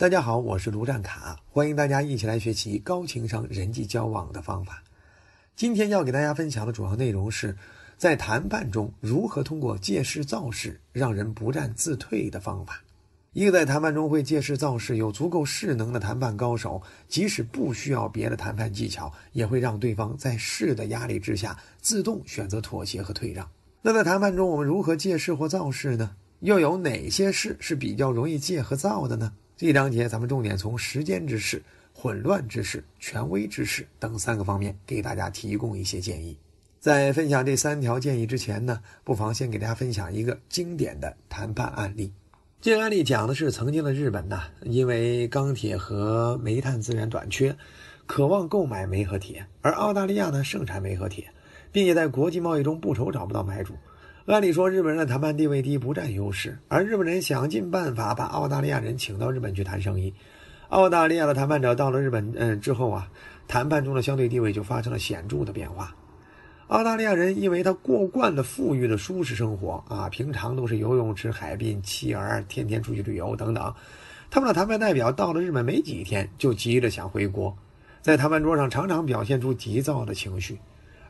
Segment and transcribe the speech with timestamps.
[0.00, 4.82] 大家好，我是卢占卡，欢迎大家一起来学习高情商人际交往的方法。
[5.54, 7.54] 今天要给大家分享的主要内容是
[7.98, 12.82] 在谈判中如何通过借势造势让人不战自退的方法。
[13.34, 23.46] 一个在谈判中会借势造势、有足够势能的谈判高手，即使不需要别的谈判技巧，也会让对方在势的压力之下自动选择妥协和退让。
[23.82, 26.12] 那在谈判中，我们如何借势或造势呢？
[26.38, 29.34] 又有哪些事是比较容易借和造的呢？
[29.60, 36.34] 这一章节咱们重点从时间之势、混乱之势、权威之势等三个方面给大家提供一些建议。
[36.78, 42.10] 在分享这三条建议之前呢，不妨先给大家分享一个经典的谈判案例。
[42.58, 47.54] 这个案例讲的是曾经的日本呐，因为钢铁和煤炭资源短缺，
[48.06, 51.30] 渴望购买煤和铁，而澳大利亚呢盛产煤和铁，
[51.70, 53.74] 并且在国际贸易中不愁找不到买主。
[54.30, 60.14] 按理说，日本人的谈判地位低，不占优势，而日本人想尽办法把澳大利亚人请到日本去谈生意。
[60.68, 63.10] 澳大利亚的谈判者到了日本，嗯，之后啊，
[63.48, 65.92] 谈判中的相对地位就发生了显著的变化。
[66.68, 73.74] 澳大利亚人因为他过惯了富裕的舒适生活啊，平常都是游泳池、海滨、妻儿，天天出去旅游等等。
[74.30, 77.52] 他们的谈判代表到了日本没几天，就急着想回国，
[78.00, 80.56] 在谈判桌上常常表现出急躁的情绪。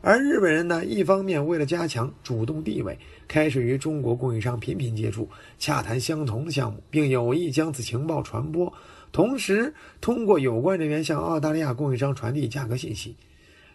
[0.03, 8.67] 而日本人呢，一方面为了加强主动地位，开始与中国供应商频频接触，洽谈相同的项目，并有意将此情报传播；
[9.11, 13.15] 同时，通过有关人员向澳大利亚供应商传递价格信息。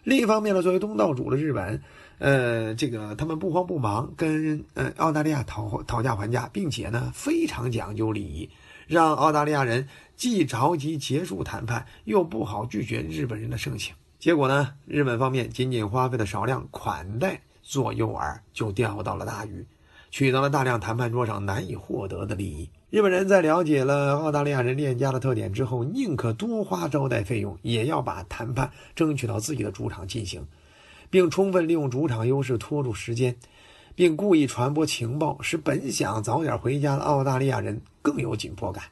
[0.03, 1.81] 另一方面呢，作为东道主的日本，
[2.19, 8.49] 呃，这个他们不慌不忙跟呃澳大利亚讨讨价还价，并且呢非常讲究礼仪，
[8.85, 13.95] 让澳大利亚人既着急结束谈判，又不好拒绝日本人的盛情。
[14.19, 14.73] 结果呢？
[14.87, 19.63] 日本方面仅仅花费了少量款待做诱饵，就钓到了大鱼，
[20.09, 22.67] 取得了大量谈判桌上难以获得的利益。
[22.89, 30.43] 日本人在了解了澳大利亚人链家的特点之后，宁可多花招待费用，也要把谈判争取到自己的主场进行，
[31.11, 33.35] 并充分利用主场优势拖住时间，
[33.93, 38.85] 并故意传播情报，使本想早点回家的澳大利亚人更有紧迫感。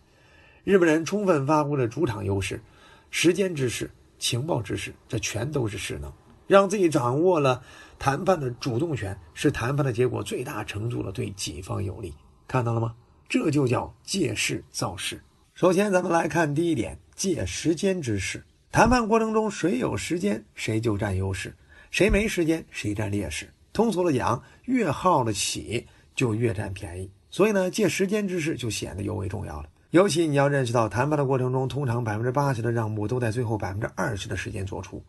[0.63, 2.61] 日本人充分发挥了主场优势，
[3.09, 3.89] 时间之势。
[4.17, 6.11] 情报知识，这全都是势能，
[6.47, 7.61] 让自己掌握了
[7.97, 12.13] 谈判的主动权，使谈判的结果最大程度的对己方有利。
[12.47, 12.95] 看到了吗？
[13.27, 15.21] 这就叫借势造势。
[15.53, 18.43] 首先，咱们来看第一点，借时间之势。
[18.71, 21.49] 谈判过程中，谁有时间，谁就占优势；
[21.91, 23.51] 谁没时间，谁占劣势。
[23.73, 27.09] 通俗的讲，越耗得起，就越占便宜。
[27.29, 29.69] 所以呢，借时间之势就显得尤为重要了。
[29.95, 35.01] 尤其你要认识到，谈判的过程中，通常百分之八十的让步都在最后百分之二十的时间做出。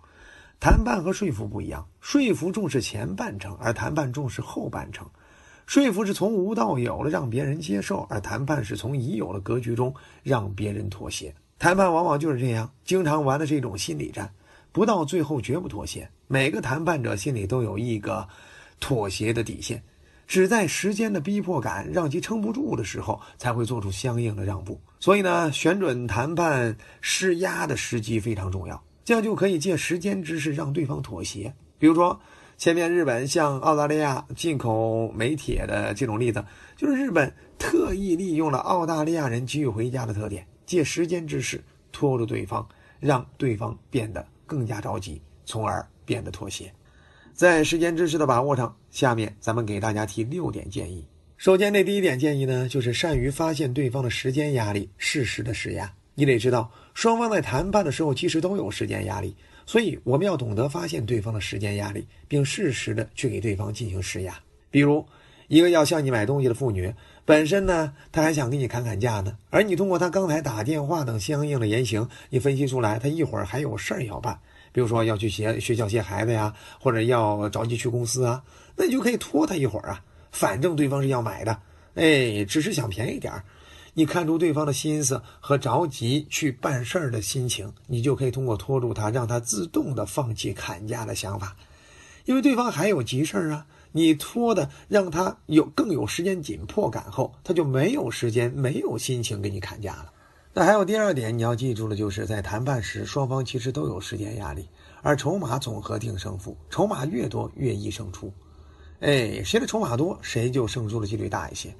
[0.60, 5.04] 谈判和说服不一样，说服重视前半程，而谈判重视后半程。
[5.66, 9.92] 说服是从无到有的让别人接受，而谈判是从已有的格局中
[10.22, 11.34] 让别人妥协。
[11.58, 14.32] 谈判往往就是这样，经常玩的是一种心理战，
[14.70, 16.08] 不到最后绝不妥协。
[16.28, 18.25] 每个谈判者心里都有一个
[18.78, 19.82] 妥协的底线。
[20.26, 24.81] 只在时间的逼迫感让其撑不住的时候，才会做出相应的让步。
[24.98, 31.54] 所以呢，选准谈判施压的时机非常重要，这样就可以借时间之势让对方妥协。
[31.78, 32.19] 比如说，
[32.56, 36.44] 前面日本向澳大利亚进口煤铁的这种例子，
[36.76, 41.62] 就是日本特意利用了澳大利亚人急于回家的特点，借时间之势
[41.93, 42.66] 拖住对方，
[42.98, 46.72] 让对方变得更加着急，从而变得妥协。
[47.36, 51.04] 在时间知识的把握上，下面咱们给大家提六点建议。
[51.36, 55.92] 首先，这第一点建议呢，就是善于发现对方的时间压力，适时的施压。
[56.14, 59.36] 你得知道，双方在谈判的时候其实都有时间压力，
[59.66, 64.34] 所以我们要懂得发现对方的时间压力，并适时的去给对方进行施压。
[64.70, 65.04] 比如，
[65.48, 66.91] 一个要向你买东西的妇女，
[67.26, 74.41] 本身呢，她还想跟你砍砍价呢，而你通过她刚才打电话等相应的言行，你分析出来，她一会儿还有事儿要办。
[74.76, 78.42] 比如说要去学学校接孩子呀，或者要着急去公司啊，
[78.76, 80.04] 那你就可以拖他一会儿啊。
[80.31, 81.59] 反正对方是要买的，
[81.94, 83.42] 哎，只是想便宜点儿。
[83.94, 91.56] 你看出对方的心思和着急去办事儿的心情，你就可以通过拖住他，让他自动的放弃砍价的想法，
[92.26, 93.64] 因为对方还有急事儿啊。
[93.93, 100.12] 你拖的让他有更有时间紧迫感后，他就没有时间、没有心情给你砍价了。
[100.58, 104.67] 那还有第二点，你要记住的，就是在谈判时，双方其实都有时间压力，
[105.03, 108.32] 而筹码总和定胜负，筹码越多越易胜出。
[109.00, 111.75] 哎，谁的筹码多，谁就胜出的几率大一些。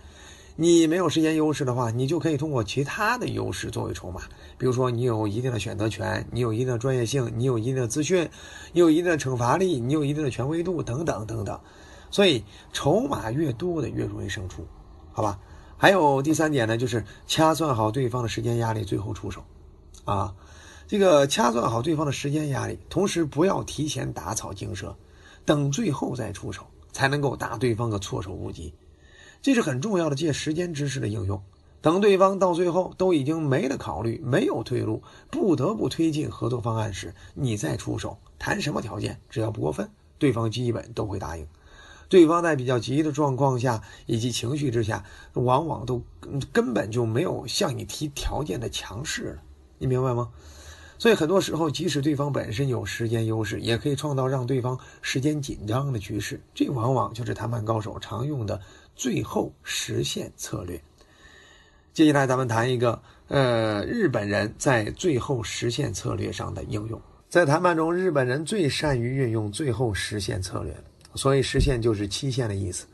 [0.57, 4.21] 你没有时间优势的话，你就可以通过其他的优势作为筹码，
[4.59, 8.29] 比如说你有一定的选择权，你有一定的专业性，你有一定的资讯，
[8.75, 11.59] 你有一定的惩罚力，你有一定的权威度等等等等。
[12.11, 12.45] 所以
[12.75, 14.67] 筹码越多的越容易胜出，
[15.13, 15.41] 好吧？
[15.77, 19.45] 还有第三点呢，就是掐算好对方的时间压力，最后出手。
[20.05, 20.35] 啊，
[20.87, 24.97] 这个掐算好对方的时间压力，同时不要提前打草惊蛇，
[25.45, 28.73] 等最后再出手，才能够打对方个措手不及。
[29.43, 31.43] 这是很重要的借时间知识的应用。
[31.83, 39.89] 等对方到最后都已经没了考虑，没有退路，不得不推进合作方案时，你再出手，谈什么条件，只要不过分，
[40.19, 41.47] 对方基本都会答应。
[42.09, 45.05] 对方在比较急的状况下以及情绪之下，
[45.35, 46.03] 往往都
[46.53, 49.43] 根本就没有向你提条件的强势了，
[49.79, 50.31] 你明白吗？
[50.99, 56.41] 所以很多时候，即使对方本身有时间优势，也可以创造让对方时间紧张的局势。
[56.55, 58.59] 这往往就是谈判高手常用的
[58.95, 60.81] 最后实现策略。
[61.93, 66.99] 接下来，咱们谈一个呃，日本人在最后实现策略上的应用。
[67.29, 70.73] 在谈判中，日本人最善于运用最后实现策略
[71.17, 72.87] 所以，实现就是期限的意思。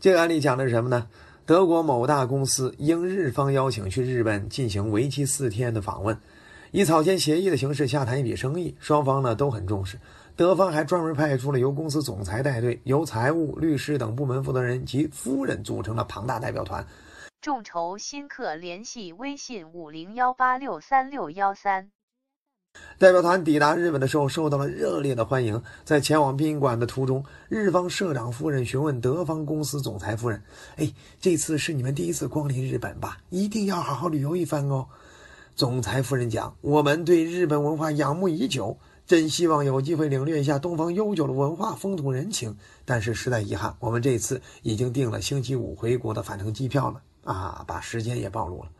[0.00, 1.06] 这个案例讲的是什么呢？
[1.44, 6.16] 德国某大公司应日方邀请去日本进行为期四天的访问，
[6.72, 9.98] 以草签协议的形式洽谈一笔生意，双方呢都很重视。
[10.36, 16.86] 德方还专门派出了由公司总裁带队，由财务、律师等部门负责人及夫人组成的庞大代表团。
[17.40, 21.90] 众筹新客联系微信五零幺八六三六幺三。
[22.98, 25.62] 代表团抵达日本的时候，受到了热烈的欢迎。
[25.84, 30.42] 在前往宾馆的途中，日方社长夫人询问德方公司总裁夫人
[30.74, 33.18] ：“哎，这次是你们第一次光临日本吧？
[33.30, 34.84] 一定要好好旅游一番哦。”
[35.54, 38.76] 总裁夫人讲：“我们对日本文化仰慕已久，
[39.06, 42.56] 真希望有机会领略一下东方悠久的文化风土人情。
[42.84, 48.70] 但是实在遗憾，我们这次已经订了星期五回国的返程机票了。”啊，把时间也暴露了。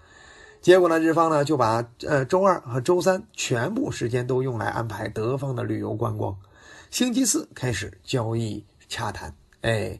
[0.60, 6.36] 结果呢，日方呢就把呃周二和周三全部时间都用来安排德方的旅游观光。
[6.90, 9.34] 星期四开始交易洽谈。
[9.60, 9.98] 哎，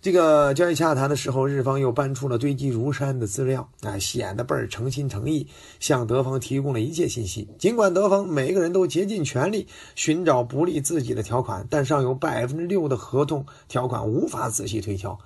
[0.00, 5.46] 这个交易洽谈的时候，日方又搬出了堆积如山的资料啊，显得倍儿诚心诚意，
[5.78, 7.48] 向德方提供了一切信息。
[7.58, 15.18] 尽管德方每个人都竭尽全力寻找不利自己的条款，但尚有百分之六的合同条款无法仔细推敲。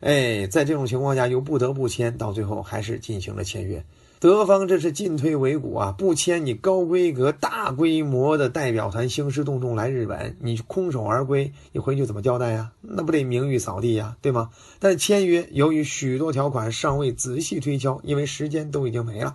[0.00, 3.84] 哎，在这种情况下又不得不签，到最后还是进行了签约。
[4.20, 5.94] 德方这是进退维谷啊！
[5.96, 12.70] 不签你高规格、大规模的代表团兴师动众来日本，你空手而归，你回去怎么交代呀？
[12.82, 14.50] 那不得名誉扫地呀，对吗？
[14.78, 19.34] 但签约，由于许多条款尚未仔细推敲，因为时间都已经没了，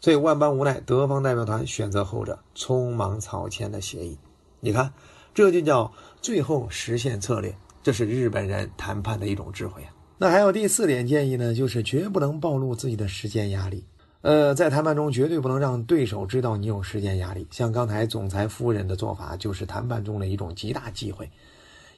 [0.00, 4.16] 所以万般无奈，德方代表团选择后者，匆忙草签的协议。
[4.60, 4.90] 你看，
[5.34, 5.92] 这就叫
[6.22, 9.92] 最后实现策略，这是日本人谈判的一种智慧啊！
[10.16, 13.84] 那还有第四点建议呢，就是绝不能暴露自己的时间压力。
[14.24, 17.46] 呃，在谈判中绝对不能让对手知道你有时间压力。
[17.50, 21.30] 像刚才总裁夫人的做法，就是谈判中的一种极大忌讳。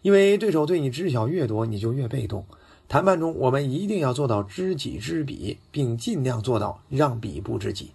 [0.02, 2.44] 因为对手对你知晓越多，你就越被动。
[2.88, 7.92] 谈判中，我们一定要做到知己知彼，并尽量做到让彼不知己，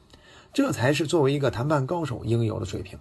[0.53, 2.97] 这才是作为一个谈判高手应有的水平。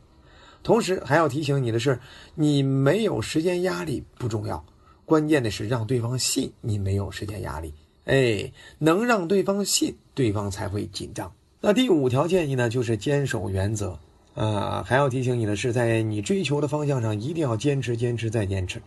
[0.65, 2.01] 同时，还要提醒你的是，
[2.35, 4.65] 你没有时间压力不重要。
[5.05, 7.73] 关键的是让对方信你没有时间压力，
[8.11, 11.33] 哎，能让对方信，对方才会紧张。
[11.61, 13.97] 那第五条建议呢，就是坚守原则。
[14.35, 18.83] 啊，还要提醒你的是，在你追求的方向上一定要坚持、坚持再坚持，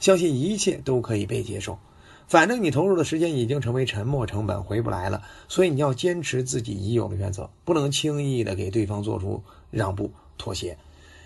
[0.00, 1.78] 相信一切都可以被接受。
[2.26, 10.78] 反正你投入的时间已经成为沉没成本，回不来了，所以你要坚持自己已有的原则，不能轻易的给对方做出让步、妥协。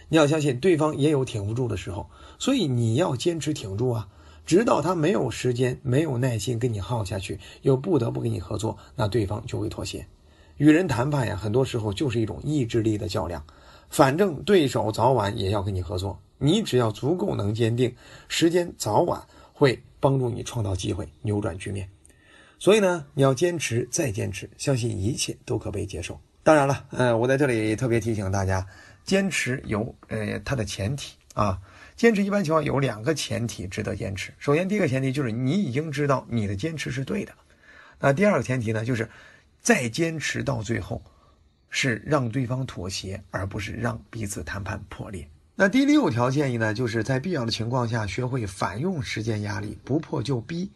[0.09, 2.09] 你要相信对方也有挺不住的时候，
[2.40, 4.09] 所以你要坚持挺住啊。
[4.46, 10.06] 直到他没有时间、没有耐心跟你耗下去，又不得不跟你合作，那对方就会妥协。
[10.56, 13.44] 与人谈判呀，很多时候就是一种意志力的较量。
[13.90, 17.94] 反正对手早晚也要跟你合作，你只要足够能坚定，
[18.28, 19.22] 时间早晚
[19.52, 21.88] 会帮助你创造机会，扭转局面。
[22.58, 26.18] 所以呢，你要坚持再坚持，相信一切都可被接受。
[26.42, 28.66] 当然了，呃，我在这里特别提醒大家，
[29.04, 31.60] 坚持有呃它的前提啊。
[31.96, 34.30] 坚持一般情况有两个前提值得坚持。
[34.38, 37.32] 首先，第一个前提就是你已经知道你的坚持是对的。
[37.98, 39.08] 那第二个前提呢，就是
[39.62, 41.02] 再坚持到最后，
[41.70, 45.26] 是让对方妥协，而不是让彼此谈判破裂。
[45.54, 50.70] 那第六条建议呢，就是在必要的情况下学会反用时间压力，不破就逼。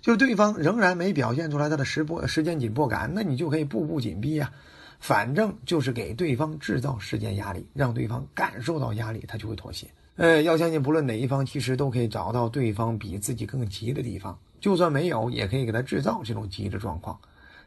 [0.00, 4.52] 就对方仍然没表现出来他的时迫时间紧迫感，那你就可以步步紧逼呀。
[5.00, 9.88] 反正就是给对方制造时间压力，让对方感受到压力，他就会妥协。
[10.20, 14.38] 呃，要相信，不论哪一方，其实都可以找到对方比自己更急的地方。
[14.60, 17.18] 就算没有，也可以给他制造这种急的状况。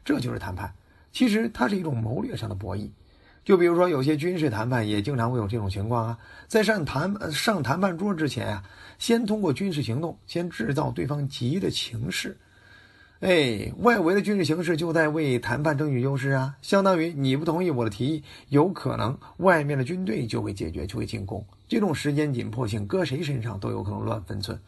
[0.04, 0.72] 这就是谈判。
[1.10, 2.88] 其实它是一种谋略上的博弈。
[3.44, 6.18] 就比如说，有些军事谈判也经常会有这种情况啊。
[6.46, 8.62] 在上谈上谈判桌之前啊，
[9.00, 12.38] 先通过军事行动，先制造对方急的情势。
[13.24, 21.42] 哎，外围的军事形势就在为谈判争取优势啊，相当于你不同意我的提议，有可能外面的军队就会解决，就会进攻。
[21.66, 24.60] 这种时间紧迫性，搁谁身上都有可能乱分寸。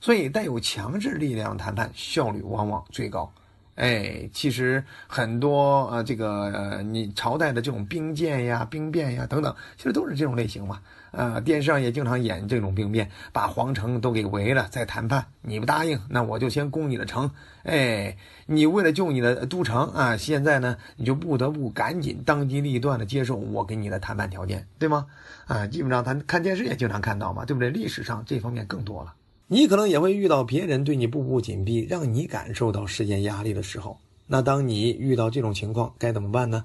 [0.00, 3.32] 所以，带有强制力量谈判效率往往最高。
[3.76, 10.80] 哎，其实很多呃，这个呃，你朝代的这种兵谏呀、兵变呀等等，其实都是这种类型嘛。
[11.12, 15.26] 呃，电视上也经常演这种兵变，把皇城都给围了，再谈判。
[15.42, 17.30] 你不答应，那我就先攻你的城。
[17.64, 25.06] 哎，你为了救你的都城啊，现在呢，你就不得不赶紧当机立断的接受我给你的谈判条件，对吗？
[25.46, 27.70] 啊，基本上咱看电视也经常看到嘛，对不对？
[27.70, 29.14] 历史上这方面更多了。
[29.48, 33.98] 你可能也会遇到别人对你步步紧逼，让你感受到时间压力的时候。
[34.28, 36.64] 那当你遇到这种情况，该怎么办呢？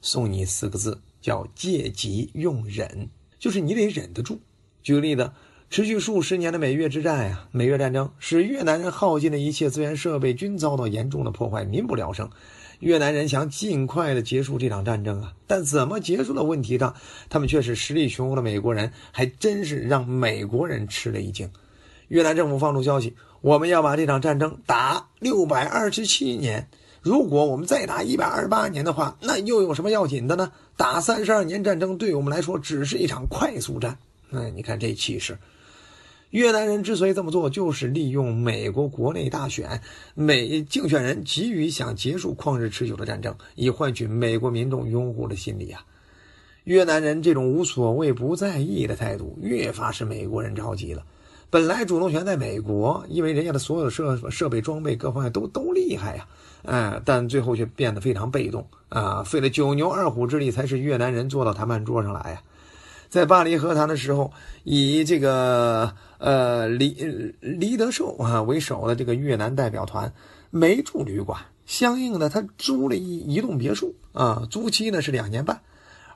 [0.00, 3.08] 送你四个字，叫借急用忍。
[3.38, 4.40] 就是你得忍得住。
[4.82, 5.32] 举个例子，
[5.68, 12.30] 持续数十年的美越之战呀，美越战争使越南人耗尽的一切资源设备均遭到严重的破坏，民不聊生。
[12.80, 16.94] 越南人想尽快的结束这场战争啊，但怎么结束的问题上，
[17.30, 21.50] 他们却是实力雄厚的美国人，还真是让美国人吃了一惊。
[22.08, 26.68] 越南政府放出消息，我们要把这场战争打六百二十七年。
[27.00, 30.52] 如果我们再打一百二十八年的话，那又有什么要紧的呢？
[30.76, 33.98] 打三十二年战争对我们来说只是一场快速战。
[34.30, 35.38] 嗯，你看这气势。
[36.30, 39.80] 越南人之所以这么做，就是利用美国国内大选，
[40.14, 45.84] 美竞选人急于想结束旷日持久的战争，以换取美国民众拥护的心理啊。
[46.64, 51.04] 越南人这种无所谓、不在意的态度，越发使美国人着急了。
[51.48, 56.26] 本来主动权在美国，因为人家的所有设设备、装备各方面都都厉害呀，
[56.64, 62.42] 哎，但最后却变得非常被动啊，费了九牛二虎之力，才使越南人坐到谈判桌上来呀。
[63.08, 64.32] 在巴黎和谈的时候，
[64.64, 70.12] 以这个呃黎黎德寿啊为首的这个越南代表团
[70.50, 75.60] 没住旅馆，相应的他租了一一栋别墅啊，租期呢是两年半。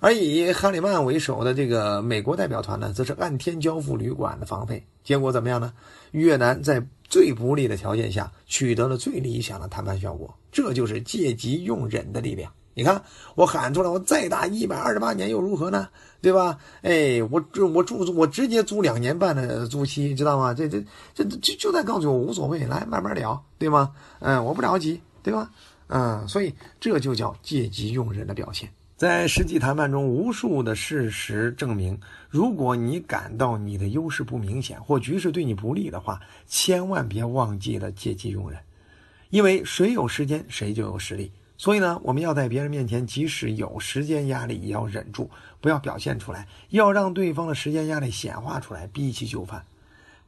[0.01, 4.85] 而以哈里曼为首的这个美国代表团呢，则是按天交付旅馆的房费。
[5.05, 5.73] 结果怎么样呢？
[6.13, 10.35] 越南在最不利的条件下取得了最理想的谈判效果。
[10.51, 12.51] 这就是借机用忍的力量。
[12.73, 13.03] 你看，
[13.35, 15.89] 我喊出来，我再打一百二十八年又如何呢？
[16.23, 16.57] 对吧？
[16.83, 20.55] 哎，我住我住我直接租两年半的租期，知道吗？
[20.55, 20.83] 这这
[21.15, 23.93] 这就就在告诉我无所谓，来慢慢聊，对吗？
[24.21, 25.51] 嗯，我不着急，对吧？
[25.89, 28.71] 嗯，所以这就叫借机用人的表现。
[29.01, 38.61] 在实际谈判中，无数的事实证明，如果你感到你的优势不明显或局势对你不利的话，千万别忘记了借机用人，
[39.31, 41.33] 因为谁有时间，谁就有实力。
[41.57, 45.31] 所以呢，我们要在别人面前，即使有时间压力，也要忍住，
[45.63, 49.65] 不要表现出来，要让对方的时间压力显化出来，逼其就范。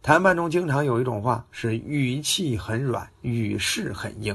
[0.01, 4.35] 谈判中经常有一种话是语气很软，语势很硬，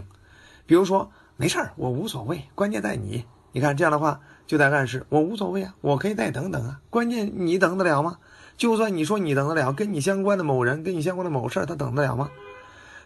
[0.68, 3.26] 比如说“没事儿，我无所谓，关键在你”。
[3.52, 6.80] 你看这样的话，就在暗示我无所谓啊，我可以再等等啊。
[6.90, 8.18] 关键你等得了吗？
[8.58, 12.30] 就算你说你等得了，跟你相关的某人、跟你相关的某事儿，他等得了吗？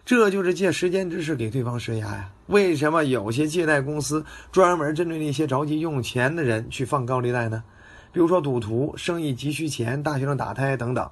[0.03, 2.29] 这就是借时间之势给对方施压呀。
[2.47, 7.63] 为什么有些借贷公司专门针对那些着急用钱的人去放高利贷呢？
[8.11, 11.09] 比如说赌徒、生意急需钱、大学生打胎等等，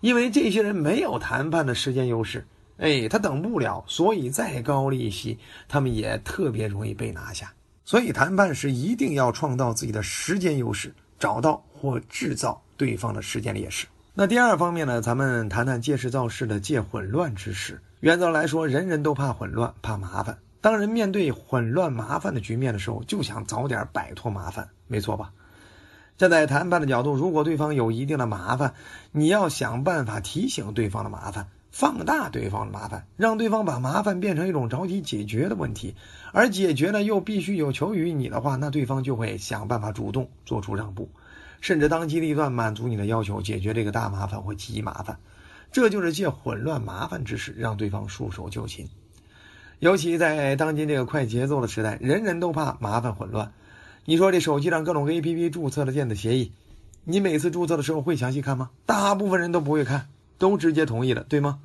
[0.00, 2.44] 因为这些人没有谈判的时间优势，
[2.78, 7.52] 哎，他等不了，所以再高利息，他们也特别容易被拿下。
[7.84, 13.86] 所以谈判时一定要创造自己的时间优势，找到或制造对方的时间劣势。
[14.14, 17.80] 那第二方面呢，咱们谈谈借势造势的借混乱之势。
[18.00, 20.38] 原则来说，人人都怕混乱，怕麻烦。
[20.60, 25.32] 当人面对混乱麻烦的局面的时候，就想早点摆脱麻烦，没错吧？
[26.18, 28.74] 站在谈判的角度，如果对方有一定的麻烦，
[29.10, 31.48] 你要想办法提醒对方的麻烦。
[31.72, 35.96] 放大对方的麻烦，让对方把麻烦变成一种着急解决的问题，
[36.32, 41.08] 而解决呢又必须有求于你的话，那对方就会想办法主动做出让步，
[41.62, 45.18] 甚至当机立断满足你的要求，解决这个大麻烦或急麻烦。
[45.72, 48.86] 这就是借混乱麻烦之势让对方束手就擒。
[49.78, 53.52] 尤其在当今这个快节奏的时代，人人都怕麻烦混乱。
[54.04, 56.52] 你说这手机上各种 APP 注册的电子协议，
[57.04, 58.68] 你每次注册的时候会详细看吗？
[58.84, 60.08] 大部分人都不会看。
[60.42, 61.60] 都直接同意了，对吗？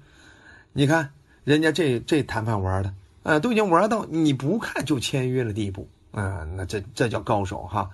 [0.72, 1.10] 你看
[1.44, 2.94] 人家这这谈判玩的，
[3.24, 7.90] 呃，都已经玩到你不看就签约的地步，啊，那这这叫高手哈！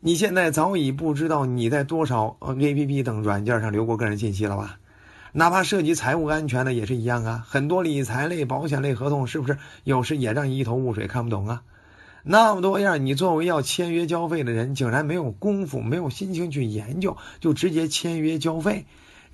[0.00, 4.78] 你现在早已不知道你在多少 A P P 等软件上留过个人信息了吧？
[5.32, 7.42] 哪怕涉及财务安全的也是一样啊！
[7.48, 11.62] 很多理财类、保险类合同是不是有时也让你一头雾水，看不懂啊？
[12.22, 18.84] 那么多样，你作为要签约交费的人，竟然没有功夫、没有心情去研究，就直接签约交费？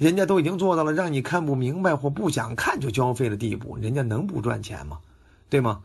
[0.00, 4.98] 人家都已经做到了让你看不明白或不想看就交费的地步，人家能不赚钱吗？
[5.50, 5.82] 对吗？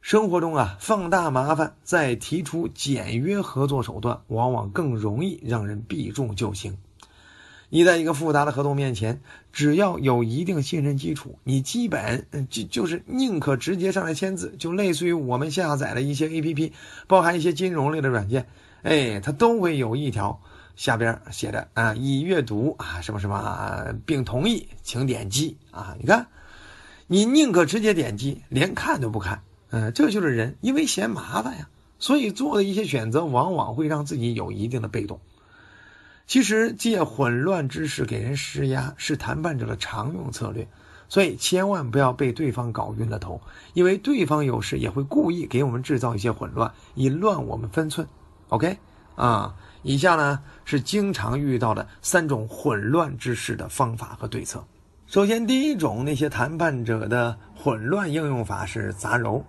[0.00, 6.78] 生活中啊，放大麻烦，再提出简约合作手段，往往更容易让人避重就轻。
[7.70, 9.20] 你在一个复杂的合同面前，
[9.52, 16.72] 只要有一定信任基础，你基本就就是宁可直接上来签字，就类似于我们下载了一些 A P P，
[17.08, 18.46] 包含一些金融类的软件，
[18.82, 20.40] 哎，它都会有一条
[20.78, 25.96] 下边写着啊，已阅读啊什么什么，并同意，请点击啊。
[25.98, 26.28] 你看，
[27.08, 31.68] 你宁可直接点击，连看都不看，嗯，这就是人，因为嫌麻烦呀，
[31.98, 35.18] 所以做的一些选择往往会让自己有一定的被动。
[36.28, 40.68] 其实借混乱之势给人施压是谈判者的常用策略，
[41.08, 43.40] 所以千万不要被对方搞晕了头，
[43.74, 48.06] 因为对方有时也会故意给我们制造一些混乱，以乱我们分寸。
[48.50, 48.78] OK，
[49.16, 54.64] 啊，以下呢是经常遇到的三种混乱之势的方法和对策。
[55.06, 59.42] 首先，第一种那些谈判者的混乱应用法是杂糅。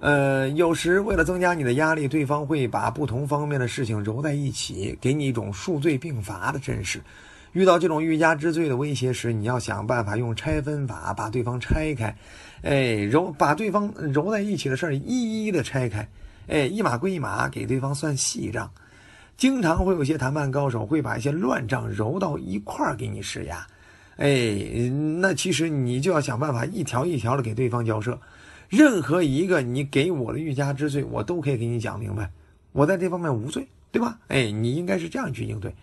[0.00, 7.02] 呃，有时为了增加你的压力，对方会把不同方面的事情揉在一起，给你一种数罪并罚的阵势。
[7.52, 12.16] 遇到这种欲加之罪的威胁时，你要想办法用拆分法把对方拆开，
[12.62, 16.08] 哎，揉把对方揉在一起的事儿一一的拆开，
[16.48, 18.70] 哎，一码归一码，给对方算细账。
[19.36, 23.66] 经常会有些谈判高手会把一些乱账揉到一块儿给你施压，
[24.16, 24.88] 哎，
[25.20, 28.18] 那其实你就要想办法一条一条的给对方交涉。
[28.68, 32.30] 任何一个你给我的欲加之罪，我都可以给你讲明白，
[32.72, 34.18] 我在这方面无罪，对吧？
[34.28, 35.74] 哎，你应该是这样去应对。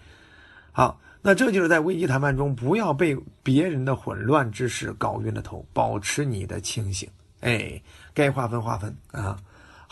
[0.72, 7.08] 好，那这就是在危机谈判中，不要被别人的混乱之事搞晕了头，保持你的清醒。
[7.42, 7.82] 哎，
[8.14, 9.38] 该划分划分啊。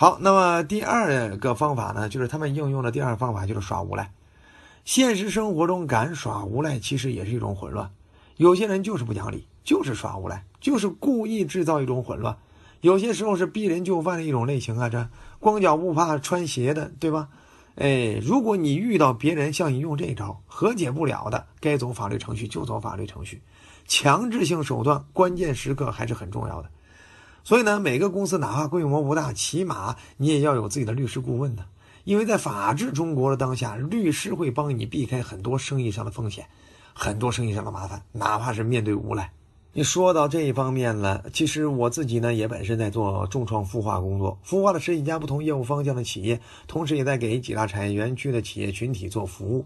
[0.01, 4.13] 好，那么第二个方法呢，就是他们应用的第二个方法就是耍无赖。
[4.85, 7.91] 现实生活中敢耍无赖，其实也是一种混乱。
[8.37, 12.37] 有些人就是不讲理，就是耍无赖，就是故意制造一种混乱。
[12.79, 15.05] 有些时候是逼人就范的一种类型啊，这
[15.37, 17.27] 光脚不怕穿鞋的，对吧？
[17.75, 23.41] 哎，如果你遇到别人向你用这招，和解不了的，该走法律程序就走法律程序，
[23.85, 26.69] 强制性手段关键时刻还是很重要的。
[27.49, 31.65] 所以呢，每个公司哪怕规模不大，起码你也要有自己的律师顾问的，
[32.03, 36.45] 因为在法治中国的当下，律师会帮你避开很多生意上的风险，
[36.93, 39.31] 很多生意上的麻烦，哪怕是面对无赖。
[39.73, 49.65] 你说到这一方面了，其实我自己呢也本身在做重创孵化工作，孵化的十几家不同业务方向的企业，同时也在给几大产业园区的企业群体做服务。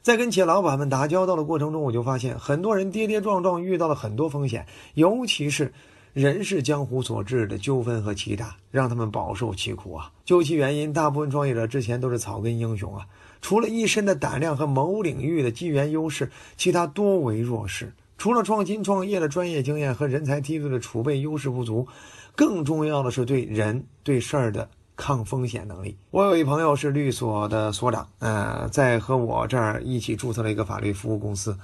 [0.00, 5.74] 在跟企业老板们打交道的过程中，我就发现很多人跌跌撞撞，遇到了很多风险，尤其是
[6.16, 10.10] 人事江湖所致的纠纷和欺诈，让他们饱受其苦啊。
[10.24, 13.06] 究其原因，大部分创业者之前都是草根英雄啊，
[13.42, 17.92] 除了一身的胆量和某领域的机缘优势，其他多为弱势。
[18.16, 21.86] 除了创新创业的专业经验和人才梯队的储备优势不足，
[22.34, 25.98] 更重要的是对人对事儿的抗风险能力。
[26.12, 31.54] 我有一朋友是律所的所长，呃，在和我这儿一起注册了一个法律服务公司。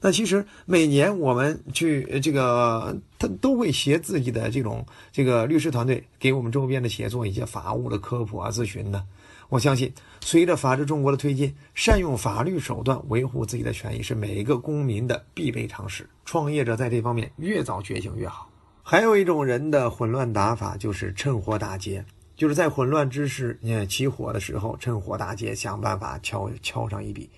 [0.00, 9.02] 那其实每年我们去这个，他都会携自己的这种这个律师团队给我们周边的企业做一些法务的科普啊咨询的。
[9.48, 16.08] 我相信，随着法治中国的推进，善用法律手段维护自己的权益是每一个公民的必备常识。
[16.24, 18.50] 创业者在这方面越早觉醒越好。
[18.82, 22.04] 还有一种人的混乱打法，就是趁火打劫，
[22.36, 27.30] 就是在混乱之时你起火的时候，趁火打劫，想办法敲敲上一笔。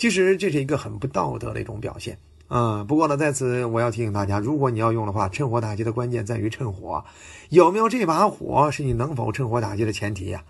[0.00, 2.16] 其实这是一个很不道德的一种表现
[2.48, 2.82] 啊。
[2.82, 7.04] 不过呢，在此我要提醒大家，如果你要用的话，趁火打劫的关键在于趁火，
[7.50, 10.42] 有没有这把火是你能否趁火打劫的前提呀。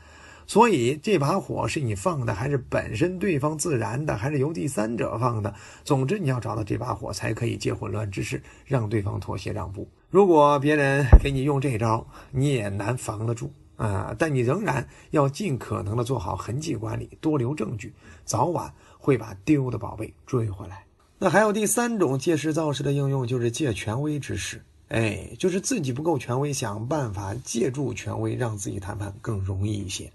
[0.46, 5.52] 所以这把火是你放的，还是本身对方自燃的，还是由第三者放的？
[5.82, 9.88] 总之，你要找到这把火，才可以借混乱之势让对方妥协让步。
[10.10, 14.14] 如果别人给你用这招，你也难防得住啊！
[14.16, 17.92] 但你仍然要尽可能的做好痕迹管理，多留证据，
[18.24, 20.84] 早晚会把丢的宝贝追回来。
[21.18, 24.62] 那还有第三种借势造势的应用，就是借权威之势。
[24.88, 30.10] 哎，就是自己不够权威，想办法借助权威，让自己谈判更容易一些。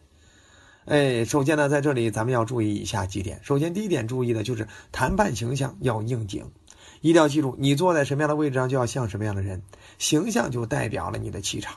[0.85, 3.39] 哎，首先呢，在这里咱们要注意以下几点。
[3.41, 6.45] 首先，第一点注意的就是谈判形象要应景，
[7.01, 9.61] 一定要记住，你坐在什么样的位置上，就要像什么样的人，
[9.97, 11.75] 形象就代表了你的气场。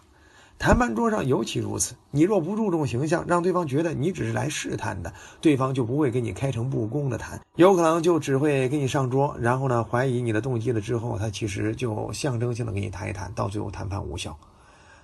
[0.59, 14.37] 谈判桌上尤其如此，你若不注重形象，让对方觉得你只是来试探的，对方就不会跟你开诚布公的谈，有可能就只会给你上桌，然后呢，怀疑你的动机了之后，他其实就象征性的跟你谈一谈，到最后谈判无效。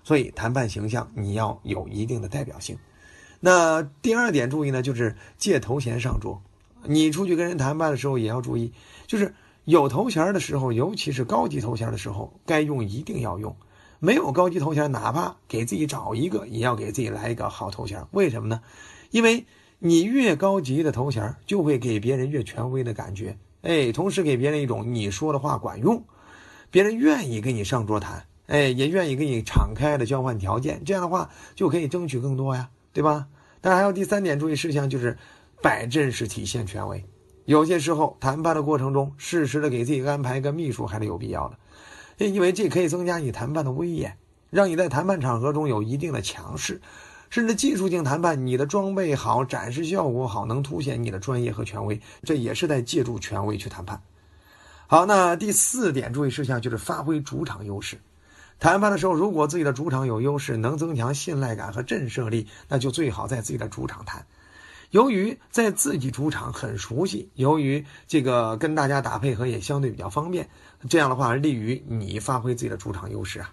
[0.02, 2.76] 所以，谈判形象你要有一定的代表性。
[3.38, 6.42] 那第二点注意呢，就是借头衔上桌。
[6.82, 8.72] 你出去跟人谈判的时候也要注意，
[9.06, 9.32] 就是
[9.64, 13.54] 有头衔的时候，尤其是高级头衔的时候，该用一定要用。
[14.04, 18.06] 没有高级头衔，哪怕给自己找一个，也要给自己来一个好头衔。
[18.10, 18.60] 为什么呢？
[19.10, 19.46] 因为
[19.78, 23.38] 你越高级的头衔，就会给别人越权威的感觉。
[23.62, 26.04] 哎，同时给别人一种你说的话管用，
[26.70, 30.82] 别人愿意跟你上桌谈，哎，也愿意跟你敞开的交换条件。
[30.84, 33.26] 这样的话就可以争取更多呀，对吧？
[33.62, 35.16] 当然还有第三点注意事项，就是
[35.62, 37.02] 摆阵势体现权威。
[37.46, 41.58] 有些时候谈判的过程中，适时的给自己安排一个秘书还是有必要的。
[42.18, 44.16] 因为这可以增加你谈判的威严，
[44.50, 46.80] 让你在谈判场合中有一定的强势，
[47.30, 54.00] 甚至技术性谈判，你的装备好，展示效果好，能凸显你的专业和权威，这也是在借助权威去谈判。
[54.86, 57.98] 好，那第四点注意事项就是发挥主场优势。
[58.60, 64.24] 谈判的时候，如果自己的主场有优势，能增强信赖感和震慑力，那就最好在自己的主场谈。
[64.94, 70.48] 由于在自己主场很熟悉，由于这个跟大家打配合也相对比较方便，
[70.88, 73.52] 这样的话利于你发挥自己的主场优势啊。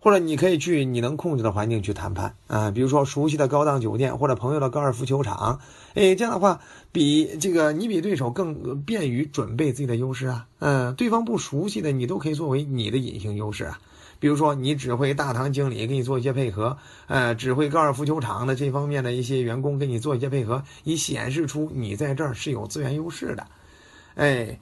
[0.00, 5.60] 或者你可以去你能控制的环境去谈判啊，比如说熟悉的高档酒店或者朋友的高尔夫球场，
[5.94, 10.48] 哎，这样的话比这个你比对手更便于准备自己的优势啊。
[10.58, 13.78] 嗯，对方不熟悉的你都可以作为你的隐形优势啊。
[14.18, 16.76] 比如说，你指挥大堂经理给你做一些配合，
[17.06, 23.46] 呃，指挥高尔夫球场的这方面的一些员工给你做一些配合，以显示出你在这儿是有资源优势的。
[24.14, 24.58] 哎，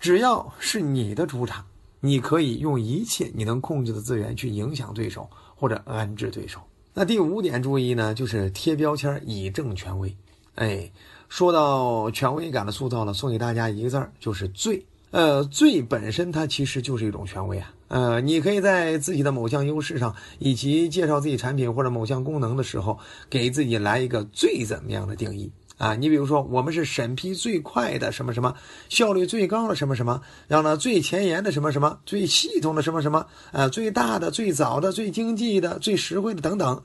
[0.00, 1.64] 只要是你的主场，
[2.00, 6.60] 你可以用一切你能控制的资源去影响对手或者安置对手。
[6.94, 10.16] 那第五点注意呢，就是贴标签以正权威。
[10.54, 10.90] 哎，
[11.28, 14.86] 说到权威感的塑造呢，送给大家一个字儿，就是最。
[15.14, 17.72] 呃，最本身它其实就是一种权威啊。
[17.86, 22.98] 呃，你可以在自己的某项优势上，以及介绍自己产品或者某项功能的时候，
[23.30, 25.94] 给自己来一个最怎么样的定义啊？
[25.94, 28.56] 你比如说，我们是审批最快的什么什么，
[28.88, 36.82] 效率最高的什么什么，然后呢最前沿的什么什么，最系统的什么什么，呃，最大的、最早的、最经济的、最实惠的等等。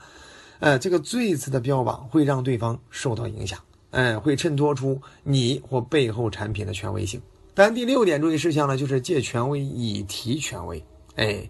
[0.59, 3.57] 呃，这个“最”字的标榜会让对方受到影响，
[3.89, 7.19] 哎，会衬托出你或背后产品的权威性。
[7.59, 10.81] 咱第六点注意事项呢，就是借权威以提权威。
[11.17, 11.49] 哎，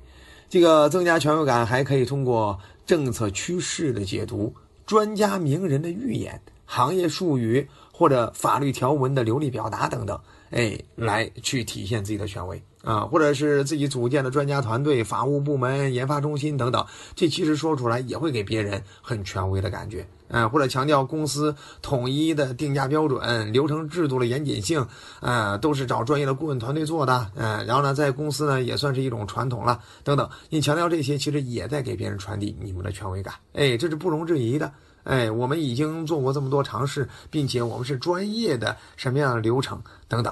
[0.49, 4.51] 这个增加权威感还可以通过政策趋势的解读、
[4.87, 10.19] 专家名人的预言、行业术语或者法律条文的流利表达等等，
[10.49, 20.07] 哎，来去体现自己的权威啊，或者是自己组建的专家团队、法务部门、研发中心等等，这其实说出来也会给别人很权威的感觉。
[20.31, 24.85] 嗯，或者强调公司统一的定价标准、流程制度的严谨性，
[25.21, 30.29] 呃，都是找专业的顾问团队做的，嗯，然后呢，在公司呢也算是一种传统了，等等。
[30.49, 34.71] 你强调这些，其实也在给别人传递你们的权威感，哎，这是不容置疑的，
[35.03, 40.31] 哎，我们已经做过这么多尝试，并且我们是专业的什么样的流程等等，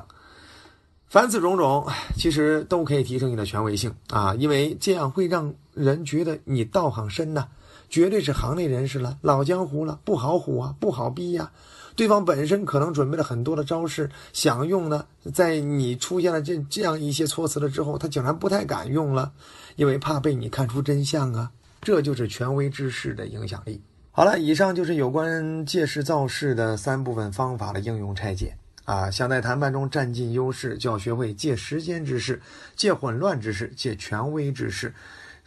[1.10, 7.48] 凡此种种，其实都可以提升你的权威性啊，因为这样会让人觉得你道行深呐。
[7.89, 11.50] 绝对是行内人士了，老江湖了，不好唬啊，不好逼呀。
[11.96, 19.32] 对方本身可能准备了很多的招式想用呢，在你出现了这这样一些措辞了之后，他竟然不太敢用了，
[19.78, 21.50] 因为怕被你看出真相啊。
[21.82, 23.82] 这就是权威之势的影响力。
[24.12, 28.54] 好了，以上就是有关借势造势的三部分方法的应用拆解
[28.88, 29.12] 啊。
[29.12, 32.41] 想在谈判中占尽优势，就要学会借时间之势，
[32.76, 34.95] 借混乱之势，借权威之势。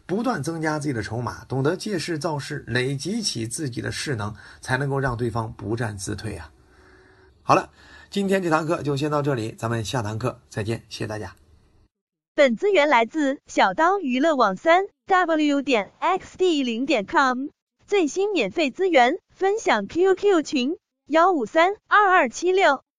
[0.07, 6.51] 不断增加自己的筹码，懂得借势造势，累积起自己的势能，才能够让对方不战自退啊！
[7.43, 7.71] 好了，
[8.11, 11.37] 今天这堂课就先到这里，咱们下堂课再见，谢谢大家。
[12.35, 17.47] 本资源来自小刀娱乐网三 w 点 xd 零点 com，
[17.87, 20.77] 最新免费资源分享 QQ 群
[21.07, 22.83] 幺五三二二七六。